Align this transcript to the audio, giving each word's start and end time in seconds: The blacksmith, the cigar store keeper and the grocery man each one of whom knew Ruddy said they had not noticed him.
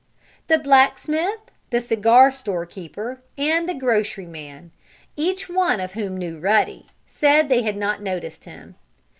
The 0.47 0.57
blacksmith, 0.57 1.41
the 1.69 1.79
cigar 1.79 2.31
store 2.31 2.65
keeper 2.65 3.21
and 3.37 3.69
the 3.69 3.75
grocery 3.75 4.25
man 4.25 4.71
each 5.15 5.47
one 5.47 5.79
of 5.79 5.91
whom 5.93 6.17
knew 6.17 6.39
Ruddy 6.39 6.87
said 7.07 7.49
they 7.49 7.61
had 7.61 7.77
not 7.77 8.01
noticed 8.01 8.45
him. 8.45 8.73